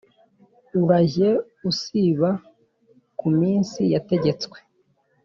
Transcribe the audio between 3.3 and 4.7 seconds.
minsi yategetswe.